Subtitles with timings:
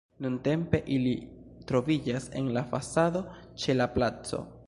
[0.25, 1.11] Nuntempe ili
[1.71, 3.23] troviĝas en la fasado
[3.65, 4.45] ĉe la placo.